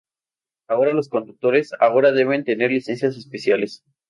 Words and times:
Ahora 0.67 0.93
los 0.95 1.09
conductores 1.09 1.73
ahora 1.79 2.11
deben 2.11 2.43
tener 2.43 2.71
licencias 2.71 3.15
especiales. 3.15 3.83